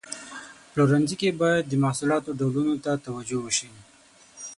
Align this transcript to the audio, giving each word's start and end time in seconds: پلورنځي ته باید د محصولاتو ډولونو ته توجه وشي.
پلورنځي 0.71 1.15
ته 1.21 1.29
باید 1.41 1.63
د 1.67 1.73
محصولاتو 1.83 2.37
ډولونو 2.39 2.75
ته 2.83 2.91
توجه 3.05 3.37
وشي. 3.41 3.69